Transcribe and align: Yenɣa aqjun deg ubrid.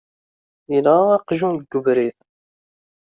Yenɣa 0.71 1.03
aqjun 1.15 1.53
deg 1.61 1.71
ubrid. 1.77 2.17